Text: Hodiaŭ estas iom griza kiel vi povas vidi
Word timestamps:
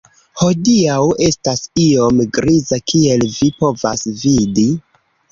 Hodiaŭ 0.41 1.01
estas 1.25 1.59
iom 1.83 2.21
griza 2.37 2.79
kiel 2.93 3.25
vi 3.35 3.51
povas 3.59 4.07
vidi 4.23 4.65